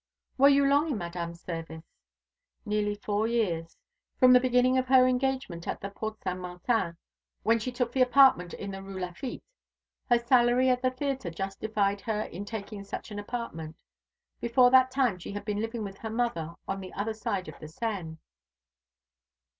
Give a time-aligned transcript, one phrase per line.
[0.35, 1.83] "Were you long in Madame's service?"
[2.65, 3.77] "Nearly four years.
[4.19, 6.97] From the beginning of her engagement at the Porte Saint Martin,
[7.43, 9.43] when she took the apartment in the Rue Lafitte.
[10.09, 13.83] Her salary at the theatre justified her in taking such an apartment.
[14.39, 17.59] Before that time she had been living with her mother on the other side of
[17.59, 18.17] the Seine."